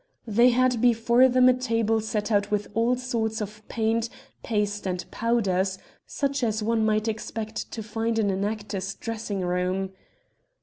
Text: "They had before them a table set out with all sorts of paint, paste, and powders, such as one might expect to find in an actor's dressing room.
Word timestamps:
"They 0.25 0.49
had 0.49 0.81
before 0.81 1.27
them 1.29 1.47
a 1.47 1.53
table 1.53 2.01
set 2.01 2.31
out 2.31 2.49
with 2.49 2.67
all 2.73 2.95
sorts 2.95 3.39
of 3.39 3.61
paint, 3.69 4.09
paste, 4.41 4.87
and 4.87 5.05
powders, 5.11 5.77
such 6.07 6.41
as 6.43 6.63
one 6.63 6.83
might 6.83 7.07
expect 7.07 7.71
to 7.71 7.83
find 7.83 8.17
in 8.17 8.31
an 8.31 8.43
actor's 8.43 8.95
dressing 8.95 9.41
room. 9.41 9.91